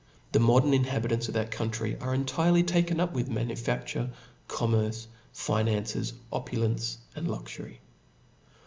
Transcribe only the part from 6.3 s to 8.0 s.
opulence, and luxury.